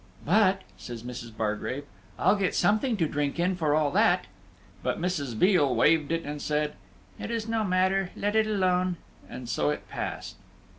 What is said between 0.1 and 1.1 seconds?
"But," says